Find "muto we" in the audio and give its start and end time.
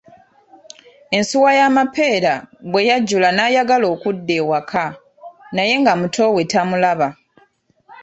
5.99-6.43